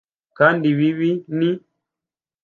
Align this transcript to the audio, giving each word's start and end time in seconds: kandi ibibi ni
kandi 0.37 0.65
ibibi 0.73 1.09
ni 1.37 1.51